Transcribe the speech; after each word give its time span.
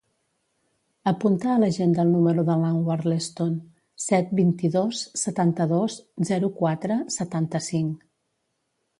Apunta 1.09 1.49
a 1.55 1.57
l'agenda 1.63 1.99
el 2.03 2.13
número 2.13 2.45
de 2.47 2.55
l'Anwar 2.61 2.95
Leston: 3.11 3.51
set, 4.05 4.31
vint-i-dos, 4.39 5.01
setanta-dos, 5.25 5.97
zero, 6.31 6.49
quatre, 6.63 6.97
setanta-cinc. 7.17 8.03